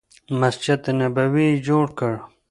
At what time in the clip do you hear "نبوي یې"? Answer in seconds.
0.99-1.61